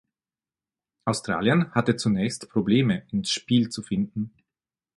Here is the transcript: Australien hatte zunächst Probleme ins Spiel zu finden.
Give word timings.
Australien 1.05 1.71
hatte 1.75 1.95
zunächst 1.95 2.49
Probleme 2.49 3.03
ins 3.11 3.29
Spiel 3.29 3.69
zu 3.69 3.83
finden. 3.83 4.33